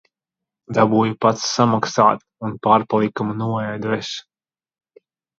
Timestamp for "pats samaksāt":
1.25-2.23